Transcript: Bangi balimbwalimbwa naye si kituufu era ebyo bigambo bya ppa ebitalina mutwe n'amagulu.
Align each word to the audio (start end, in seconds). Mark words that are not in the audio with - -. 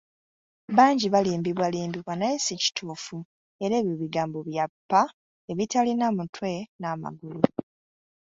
Bangi 0.77 1.07
balimbwalimbwa 1.13 2.13
naye 2.19 2.37
si 2.45 2.53
kituufu 2.61 3.17
era 3.63 3.73
ebyo 3.79 3.95
bigambo 4.01 4.37
bya 4.47 4.65
ppa 4.71 5.01
ebitalina 5.51 6.05
mutwe 6.17 6.51
n'amagulu. 6.79 7.41